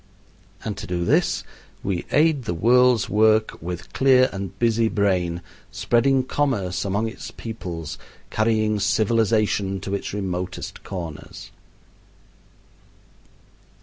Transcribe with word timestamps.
And 0.65 0.75
to 0.77 0.87
do 0.87 1.05
this 1.05 1.43
we 1.83 2.05
aid 2.11 2.45
the 2.45 2.55
world's 2.55 3.07
work 3.07 3.61
with 3.61 3.93
clear 3.93 4.31
and 4.33 4.57
busy 4.57 4.87
brain, 4.89 5.43
spreading 5.71 6.23
commerce 6.23 6.83
among 6.83 7.07
its 7.07 7.29
peoples, 7.29 7.99
carrying 8.31 8.79
civilization 8.79 9.79
to 9.81 9.93
its 9.93 10.11
remotest 10.11 10.83
corners. 10.83 11.51